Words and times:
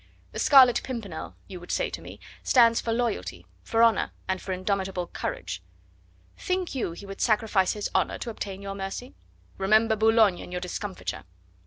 'The 0.31 0.39
Scarlet 0.39 0.81
Pimpernel,' 0.81 1.35
you 1.47 1.59
would 1.59 1.69
say 1.71 1.87
to 1.91 2.01
me, 2.01 2.19
'stands 2.41 2.81
for 2.81 2.91
loyalty, 2.91 3.45
for 3.61 3.83
honour, 3.83 4.09
and 4.27 4.41
for 4.41 4.51
indomitable 4.51 5.05
courage. 5.05 5.61
Think 6.39 6.73
you 6.73 6.93
he 6.93 7.05
would 7.05 7.21
sacrifice 7.21 7.73
his 7.73 7.87
honour 7.93 8.17
to 8.17 8.31
obtain 8.31 8.63
your 8.63 8.73
mercy? 8.73 9.13
Remember 9.59 9.95
Boulogne 9.95 10.39
and 10.41 10.51
your 10.51 10.59
discomfiture! 10.59 11.23